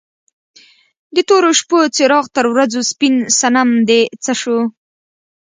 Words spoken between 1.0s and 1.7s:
د تورو